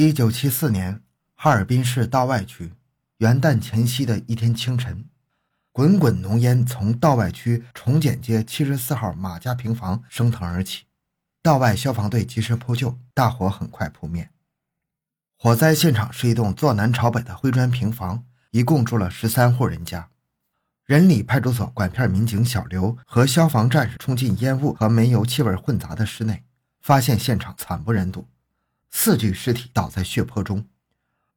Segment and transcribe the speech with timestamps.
[0.00, 1.02] 一九七四年，
[1.34, 2.72] 哈尔滨市道外区
[3.18, 5.04] 元旦前夕的一天清晨，
[5.72, 10.84] 滚滚浓烟从道外区重简街七十四号马家平房升腾而起。
[11.42, 14.30] 道外消防队及时扑救，大火很快扑灭。
[15.36, 20.08] 火灾现场是一栋坐南朝北的灰砖平房，一共住了十三户人家。
[20.86, 26.42] 仁里派出所管片民警小刘和消防战士冲进烟雾和煤油气味混杂的室内，
[26.80, 28.26] 发现现场惨不忍睹。
[28.90, 30.66] 四具尸体倒在血泊中，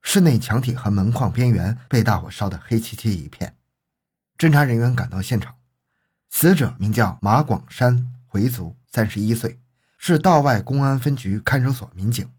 [0.02, 3.55] 室内墙体和门框边缘被大火烧得黑漆漆一片。
[4.38, 5.55] 侦查人员赶到现场，
[6.30, 9.60] 死者名叫马广山，回族，三十一岁，
[9.98, 12.30] 是道外公安分局看守所民警，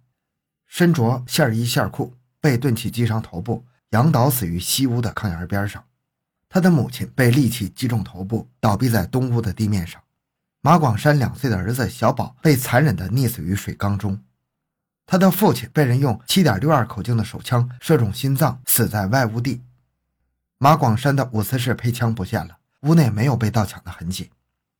[0.66, 5.82] 身着线衣线裤，被钝器击伤头部，仰倒死于西屋的炕沿边上。
[6.48, 10.02] 他的母亲被利器击中头部，倒闭在东屋的地面上。
[10.60, 14.22] 马广山两岁的儿子小宝被残忍地溺死于水缸中。
[15.06, 19.62] 他的父亲被人用7.62口径的手枪射中心脏，死在外屋地。
[20.58, 24.30] 马广山的五四式配枪不见了，屋内没有被盗抢的痕迹。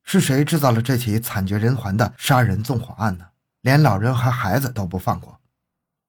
[0.03, 3.27] 是谁制造了这起惨绝人寰的杀人纵火案呢？
[3.63, 5.41] 连老人和孩子都不放过。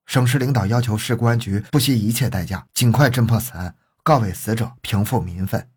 [0.05, 5.69] 省市领导要求市公安局不惜一切代价，尽快侦破此案，告慰死者，平复民愤。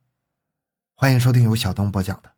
[0.95, 2.33] 欢迎收听由小东播讲的：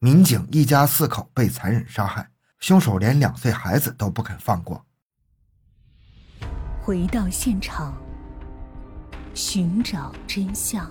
[0.00, 4.84] 民警一家四口被残忍杀害，凶手连两岁孩子都不肯放过。
[6.88, 7.94] 回到现场，
[9.34, 10.90] 寻找真相。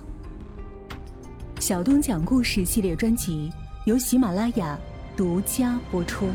[1.58, 3.52] 小东讲故事系列专辑
[3.84, 4.78] 由喜马拉雅
[5.16, 6.30] 独家播出。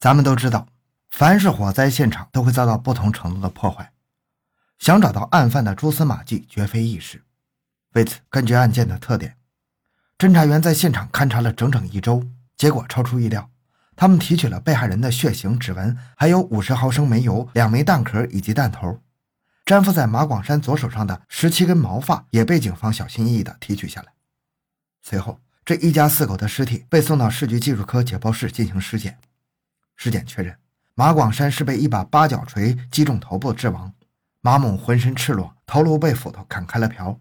[0.00, 0.66] 咱们都知道，
[1.10, 3.92] 凡是火灾现场都会遭到不同程度的破坏，
[4.80, 7.22] 想找到案犯的蛛丝马迹绝非易事。
[7.92, 9.36] 为此，根据案件的特点，
[10.18, 12.24] 侦查员在现场勘察了整整一周，
[12.56, 13.48] 结果超出意料。
[13.96, 19.00] 他们提取了被害人的血型、指纹，还有五十毫升煤油、两枚弹壳以及弹头。
[19.66, 24.12] 粘附在马广山左手上的十七根毛发也被警方小心翼翼地提取下来。
[25.00, 29.18] 随后，这一家四口的尸体被送到市局技术科解剖室进行尸检。
[29.96, 30.58] 尸检确认，
[30.94, 33.94] 马广山是被一把八角锤击中头部致亡。
[34.40, 37.18] 马某浑身赤裸，头颅被斧头砍开了瓢。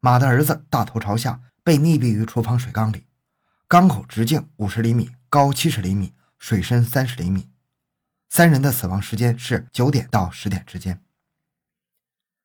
[0.00, 3.04] 马的儿子大头朝下，被溺毙于厨房水缸里，
[3.68, 5.10] 缸口直径五十厘米。
[5.30, 7.50] 高七十厘米，水深三十厘米。
[8.30, 11.02] 三人的死亡时间是九点到十点之间。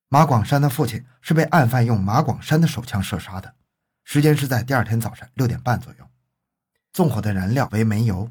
[0.09, 3.55] 马广山的父亲是被案犯用马广山的手枪射杀的，
[4.03, 6.09] 时间是在第二天早晨六点半左右。
[6.91, 8.29] 纵火的燃料为煤油，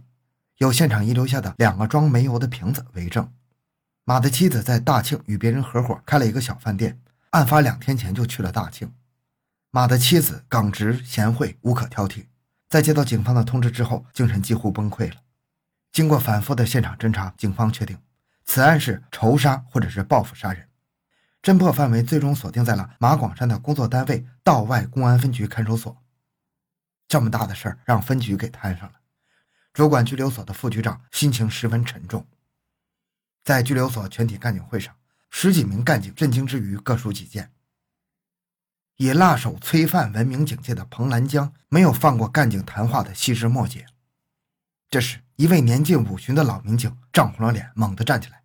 [0.58, 3.32] 有现场遗留下的两个装煤油的瓶子为证。
[4.04, 8.92] 马的妻子在大庆与别人合伙开了一个小饭店，案发两天前就去了大庆。
[9.70, 12.26] 马的妻子耿直贤惠，无可挑剔。
[12.72, 15.16] 在接到警方的通知之后，精神几乎崩溃了。
[15.92, 17.98] 经过反复的现场侦查，警方确定
[18.46, 20.66] 此案是仇杀或者是报复杀人。
[21.42, 25.94] 侦破范围最终锁定在了马广山的工作单位道外公安分局看守所。
[27.06, 28.94] 这么大的事儿让分局给摊上了，
[29.74, 32.26] 主管拘留所的副局长心情十分沉重。
[33.44, 34.96] 在拘留所全体干警会上，
[35.28, 37.51] 十几名干警震惊之余各抒己见。
[39.02, 43.84] 以辣手催饭闻名警界的彭兰江没有放过干警谈话的细枝末节。
[44.88, 48.42] 这时，一位年近五旬的老民警涨红了脸，猛地站起来：“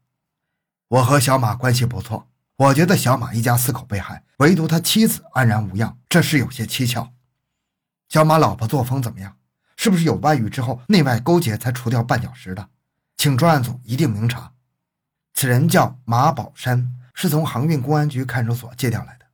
[0.89, 7.13] 我和小马关系不错，我觉得小马一家四口被害，唯独他妻子安然无恙，这事有些蹊跷。
[8.09, 9.37] 小马老婆作风怎么样？
[9.75, 12.67] 是不是有外遇之后内外勾结才除掉绊脚石的？
[13.15, 14.53] 请专案组一定明查。
[15.35, 19.26] 此人叫马宝山，是从航运公安局看守所借调来的。”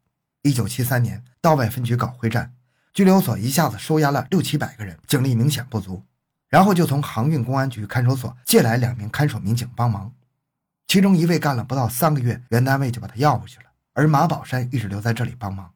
[0.44, 2.54] 一九七三年，道外分局搞会战，
[2.94, 6.04] 拘留所一下子收押了六七百个人，警力明显不足。
[6.50, 10.14] 然后就从航运公安局看守所借来两名看守民警帮忙，
[10.86, 13.66] 其中一位干了不到三个月，原单位就把他要回去了。
[13.94, 15.72] 而马宝山一直留在这里帮忙。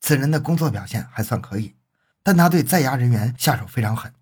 [0.00, 1.74] 此人的工作表现还算可以，
[2.22, 4.12] 但他对在押人员下手非常狠。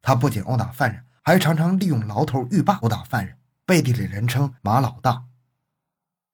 [0.00, 5.24] 他不仅殴打犯人，还常常利用牢头狱霸殴打犯人，背地里人称马老大。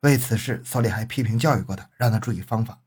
[0.01, 2.79] 为此事，所里还批评教育过他，让他注意方法。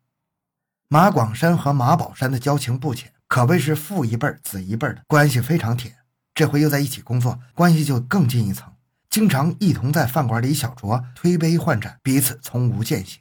[0.87, 5.97] 马广山和马宝山的交情不浅，可谓是父一辈子一辈的关系非常铁。
[6.33, 8.73] 这回又在一起工作，关系就更进一层，
[9.09, 13.19] 经常一同在饭馆里小酌，推杯换盏，彼此从无间隙。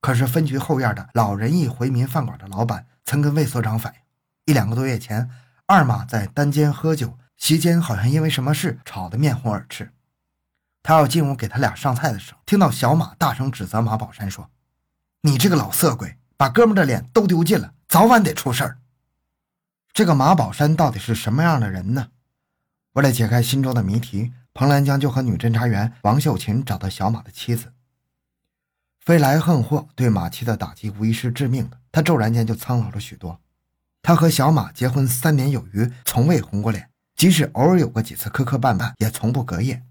[0.00, 4.00] 可是分局后院的老人义回民饭馆的老板曾跟魏所长反映，
[4.46, 5.28] 一两个多月前，
[5.66, 9.92] 二马在单间喝酒，席间好像因为什么事吵得面红耳赤。
[10.88, 14.48] 他要进屋给他俩上菜的时候，听到小马大声指责马宝山说
[15.20, 18.78] ：“你这个老色鬼，把哥们的脸都丢尽了，早晚得出事儿。”
[19.92, 22.08] 这个马宝山到底是什么样的人呢？
[22.94, 27.74] 为了解开心中的谜题，彭兰江就和女侦查员王秀琴找到小马的妻子。
[28.98, 33.38] 飞来横祸对马七的打击无疑是致命的，他骤然间就苍老了许多。
[34.00, 39.84] 他和小马结婚三年有余，从未红过脸，即使偶尔有过几次磕磕绊绊，也从不隔夜。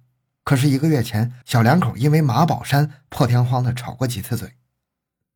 [0.47, 4.55] 可是一个月前，小两口因为马宝山破天荒的吵过几次嘴。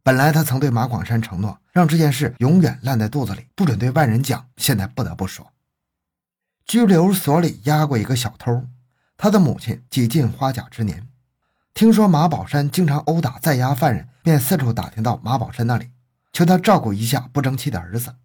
[0.04, 4.48] 本来他曾对马广山承诺，让这件事永远烂在肚子里，不准对外人讲。
[4.56, 5.52] 现在不得不说，
[6.66, 8.66] 拘留所里压过一个小偷，
[9.18, 11.06] 他的母亲几近花甲之年，
[11.74, 15.92] 听说马宝山经常殴打在押犯人，便四处打听到马宝山那里，
[16.32, 18.16] 求他照顾一下不争气的儿子。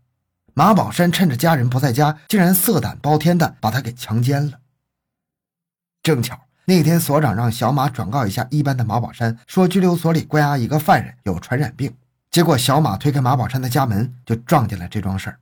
[0.55, 4.61] 马宝山趁着家人不在家，竟然色胆包天的把他给强奸了。
[6.01, 6.46] 正巧。
[6.69, 11.95] 那天，所长让小马转告一下一班的马宝山，说拘留所里关押一个犯人有传染病。
[12.29, 15.39] 结果，小马推开马宝山的家门，就撞见了这桩事儿。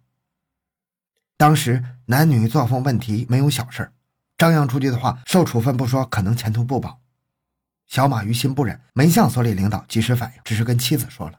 [1.38, 3.92] 当时男女作风问题没有小事儿，
[4.36, 7.00] 张扬出去的话，受处分不说，可能前途不保。
[7.86, 11.38] 小马于心不忍，没向所里领导及时反映，只是跟妻子说了。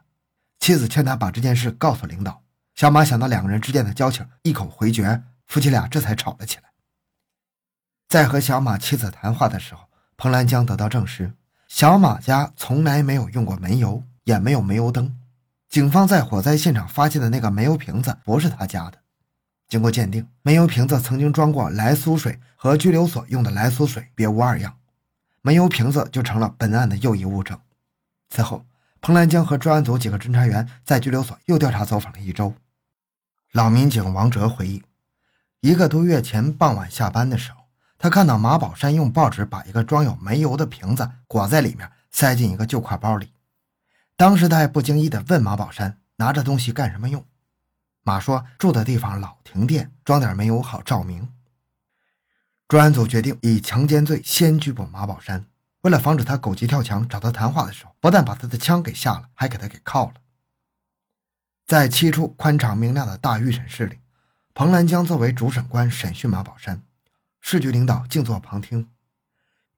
[0.58, 2.42] 妻子劝他把这件事告诉领导。
[2.74, 6.64] 小马想到两个人之间的交情，一口回绝，夫妻俩这才吵了起来。
[8.08, 11.34] 在和小马妻子谈话的时候，彭兰江得到证实，
[11.66, 15.18] 小马家从来没有用过煤油，也没有煤油灯。
[15.68, 18.98] 警方在火灾现场发现的那个煤油瓶子不是他家的。
[19.68, 24.76] 经过鉴定，煤油瓶子曾经装过来苏水和拘留所用的来苏水，别无二样。
[25.42, 27.58] 煤油瓶子就成了本案的又一物证。
[28.30, 28.64] 此后，
[29.00, 32.54] 彭兰江和专案组几个侦查员在拘留所又调查走访了一周。
[33.52, 34.84] 老民警王哲回忆，
[35.60, 37.65] 一个多月前傍晚下班的时候。
[37.98, 43.32] 他看到马宝山用报纸把一个装有煤油的瓶子裹在里面，塞进一个旧挎包里。
[44.16, 47.24] 当时他还不经意地问马宝山：“拿着东西干什么用？”
[48.02, 51.32] 马说：“住的地方老停电，装点煤油好照明。”
[52.68, 55.46] 专案组决定以强奸罪先拘捕马宝山。
[55.82, 60.14] 为了防止他狗急跳墙找他谈话的时候，不但把他的枪给下了，还给他给铐了。
[61.64, 64.00] 在七处宽敞明亮的大预审室里，
[64.52, 66.82] 彭兰江作为主审官审讯马宝山。
[67.48, 68.88] 市局领导静坐旁听，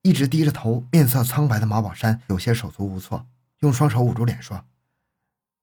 [0.01, 3.27] 一直低着头、面色苍白的马宝山有些手足无措，
[3.59, 4.65] 用双手捂住脸说：“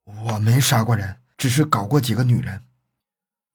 [0.06, 2.64] 我没杀过人，只是搞过几个女人。”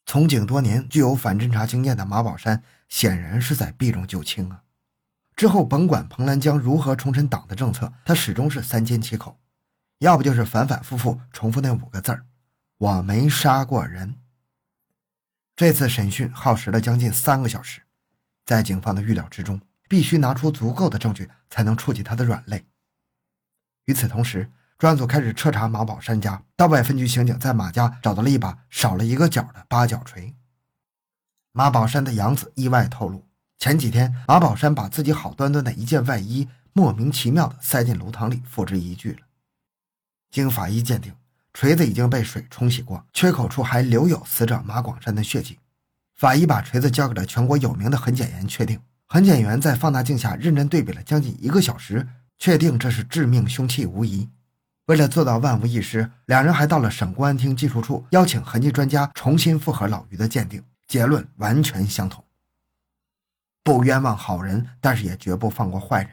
[0.04, 4.64] 从警多年、具有反侦查经验的马宝山显然是在避重就轻啊。
[5.36, 9.38] 之后甭管彭兰江如何重申党的政策，他始终是三缄其口，
[9.98, 12.26] 要不就是反反复复重复那五个字儿
[12.78, 14.16] ：“我没杀过人。”
[15.54, 17.82] 这次审讯耗时了将近三个小时。
[18.50, 22.66] 在警方的预料之中，必须拿出足够的证据才能触及他的软肋。
[23.84, 26.42] 与此同时，专案组开始彻查马宝山家。
[26.56, 30.34] 道外分局刑警在马家找到了一把少了一个角的八角锤。
[31.52, 33.24] 马宝山的养子意外透露，
[33.56, 39.20] 前几天马宝山把自己好端端的一件外衣莫名其妙的塞进炉膛里，付之一炬了。
[40.32, 41.14] 经法医鉴定，
[41.54, 45.59] 锤子已经被水冲洗过，缺口处还留有死者马广山的血迹。
[46.20, 52.06] 法医把锤子交给了全国有名的痕检员，确定痕检员在放大镜下认真对比了将近一个小时，
[52.36, 54.28] 确定这是致命凶器无疑。
[54.84, 62.22] 为了做到万无一失，两人还到了省公安厅技术处，邀请痕迹专家重新复核老于的鉴定，结论完全相同。
[63.64, 66.10] 不冤枉好人，但是也绝不放过坏人。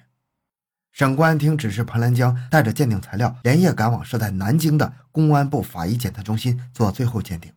[0.94, 7.52] 省公安厅指示彭兰江带着鉴定材料，连夜赶往设在南京的公安部法医检测中心做最后鉴定，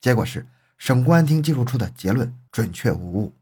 [0.00, 0.46] 结果是。
[0.84, 3.34] 省公安厅技术处的结论准确无误。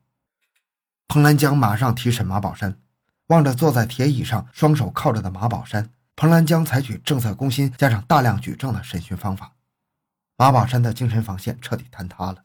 [1.08, 2.78] 彭兰江马上提审马宝山，
[3.26, 9.54] 望着坐在铁椅上双手靠着的马宝山，彭兰江采取政策攻心加上大量举证的审讯方法，
[10.36, 12.44] 马宝山的精神防线彻底坍塌了。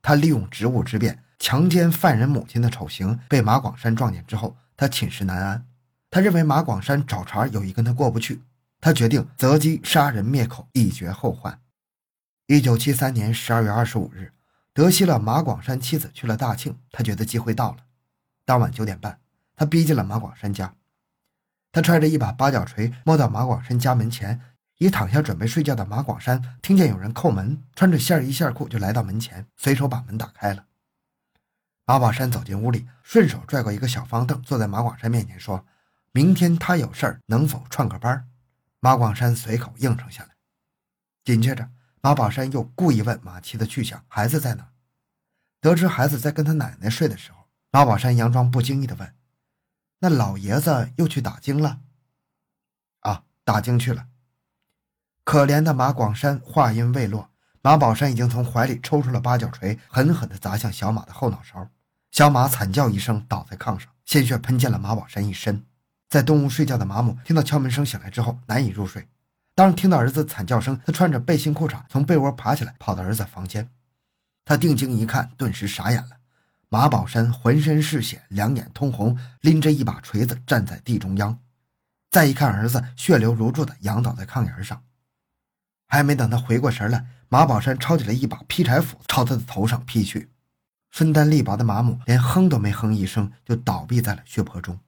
[0.00, 5.66] 他利用职务之便强奸犯人母亲的丑行被马广山撞见之后，他寝食难安。
[6.10, 8.40] 他认为马广山找茬有意跟他过不去，
[8.80, 11.60] 他决定择机杀人灭口，以绝后患。
[12.50, 14.32] 一九七三年十二月二十五日，
[14.72, 17.76] 德西了马广山妻子去了大庆，他觉得机会到了。
[18.44, 19.20] 当晚九点半，
[19.54, 20.74] 他逼近了马广山家，
[21.70, 24.40] 他揣着一把八角锤，摸到马广山家门前，
[24.78, 30.66] 已躺下准备睡觉的马广山听见有人叩门，穿着线衣线裤就来到门前，随手把门打开了。
[31.86, 35.64] 马广山走进屋里，顺手拽过一个小方凳，坐在马广山面前，说
[36.10, 38.26] 明天他有事儿，能否串个班？
[38.80, 40.30] 马广山随口应承下来，
[41.24, 41.70] 紧接着。
[42.02, 44.70] 马宝山又故意问马七的去向，孩子在哪？
[45.60, 49.14] 得知孩子在跟他奶奶睡的时候，马宝山佯装不经意的问
[50.00, 51.80] ：“那老爷子又去打更了
[53.00, 54.06] ？”“啊，打更去了。”
[55.24, 57.30] 可怜的马广山话音未落，
[57.60, 61.68] 马宝山已经从怀里抽出了八角锤，狠狠地砸向小马的后脑勺。
[62.10, 65.66] 小马惨叫一声，倒在炕上，鲜血喷溅了马宝山一身。
[66.08, 69.06] 在东屋睡觉的马母听到敲门声醒来之后，难以入睡。
[69.60, 73.68] 当听到儿子惨叫声，他穿着背心裤衩从被窝爬起来，跑到儿子房间。
[74.42, 76.16] 他定睛一看，顿时傻眼了。
[76.70, 81.38] 马宝山浑身是血，两眼通红，拎着一把锤子站在地中央。
[82.10, 84.82] 再一看，儿子血流如注地仰倒在炕沿上。
[85.88, 90.30] 还没等他回过神来，马宝山抄起了一把劈柴斧，朝他的头上劈去。
[90.90, 94.80] 身单力薄的马母连哼都没哼一声，就倒闭在了血泊中。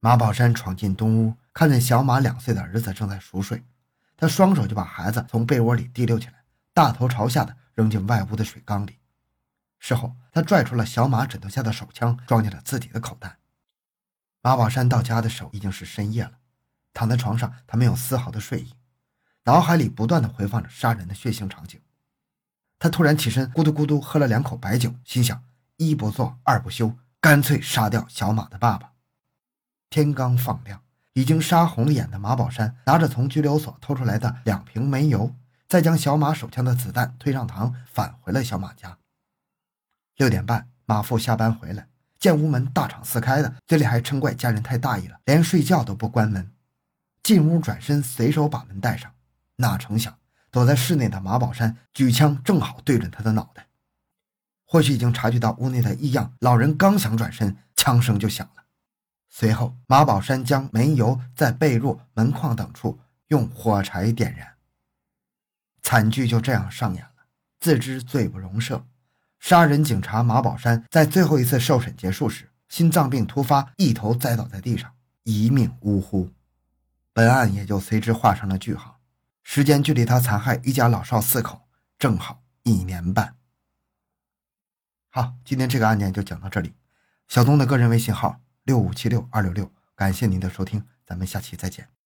[0.00, 3.64] 马宝山闯进东屋，看见小马两岁的儿子正在熟睡，
[4.16, 8.98] 他双手就把孩子从被窝里提溜起来，大头朝下的扔进外屋的水缸里。
[9.78, 13.38] 事后，他拽出了小马枕头下的手枪，装进了自己的口袋。
[14.42, 16.32] 马宝山到家的时候已经是深夜了，
[16.92, 18.74] 躺在床上，他没有丝毫的睡意，
[19.44, 21.80] 脑海里不断的回放着杀人的血腥场景。
[22.78, 25.42] 他突然起身，咕嘟咕嘟喝了两口白酒，心想：
[25.76, 28.92] 一不做二不休，干脆杀掉小马的爸爸。
[29.90, 30.82] 天刚放亮，
[31.14, 35.34] 已经杀红了眼的马宝山拿着从拘留所偷出来的两瓶煤油，
[35.68, 38.98] 再将小马手枪的子弹推上膛，返回了小马家。
[40.16, 41.88] 六点半，马父下班回来，
[42.18, 46.52] 见屋门大敞四开的，嘴里还嗔怪家人太大意了，连睡觉都不关门。
[47.22, 49.12] 进屋转身，随手把门带上，
[49.56, 50.16] 哪成想。
[50.52, 53.68] 躲在室内的马宝山举枪，正好对准他的脑袋。
[54.66, 58.59] 或许已经察觉到屋内的异样，老人刚想转身，枪声就响了。
[59.30, 64.56] 随后，马宝山将煤油在被褥、门框等处用火柴点燃。
[65.82, 67.10] 惨剧就这样上演了。
[67.60, 68.82] 自知罪不容赦，
[69.38, 76.30] 杀人警察马宝山在最后一次受审结束时，心脏病突发，一头栽倒在地上，一命呜呼。
[77.12, 78.98] 本案也就随之画上了句号。
[79.42, 81.62] 时间距离他残害一家老少四口
[81.98, 83.36] 正好一年半。
[85.08, 86.74] 好，今天这个案件就讲到这里。
[87.28, 91.99] 小东的个人微信号六五七六二六六，感谢您的收听，咱们下期再见。